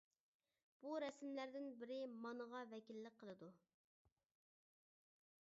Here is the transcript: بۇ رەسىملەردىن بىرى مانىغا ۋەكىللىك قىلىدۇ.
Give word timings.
بۇ 0.85 0.93
رەسىملەردىن 1.03 1.67
بىرى 1.81 1.99
مانىغا 2.23 2.63
ۋەكىللىك 2.73 3.21
قىلىدۇ. 3.21 3.53